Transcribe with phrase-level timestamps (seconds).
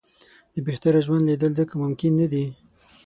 [0.53, 2.45] د بهتره ژوند لېدل ځکه ممکن نه دي.